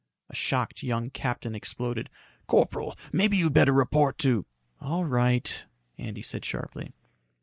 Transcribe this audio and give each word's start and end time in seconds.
A 0.31 0.35
shocked 0.35 0.81
young 0.81 1.11
captain 1.11 1.53
exploded, 1.53 2.09
"Corporal. 2.47 2.97
Maybe 3.11 3.37
you'd 3.37 3.53
better 3.53 3.71
report 3.71 4.17
to" 4.25 4.47
"All 4.81 5.05
right," 5.05 5.63
Andy 5.99 6.23
said 6.23 6.43
sharply. 6.43 6.91